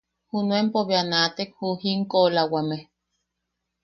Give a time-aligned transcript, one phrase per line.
[0.31, 2.77] Junuenpo bea naatek ju jinkoʼolawame;.